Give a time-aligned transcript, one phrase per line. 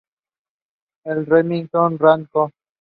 [1.05, 2.49] La Remington Rand Co.